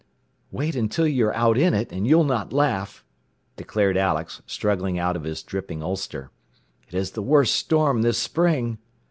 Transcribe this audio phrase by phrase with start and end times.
[0.49, 3.05] "Wait until you are out in it, and you'll not laugh,"
[3.55, 6.31] declared Alex, struggling out of his dripping ulster.
[6.87, 8.79] "It is the worst storm this spring."